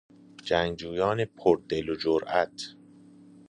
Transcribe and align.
جنگجویان 0.43 1.25
پر 1.25 1.61
دل 1.69 1.89
و 1.89 1.95
جرات 1.95 2.61